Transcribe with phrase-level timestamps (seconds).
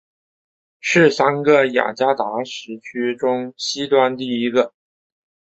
[0.79, 4.73] 是三个雅加达时区中西端第一个。